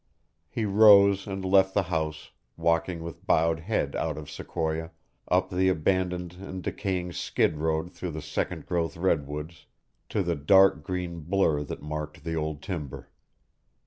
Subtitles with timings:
[0.49, 4.89] He rose and left the house, walking with bowed head out of Sequoia,
[5.27, 9.67] up the abandoned and decaying skid road through the second growth redwoods
[10.09, 13.09] to the dark green blur that marked the old timber.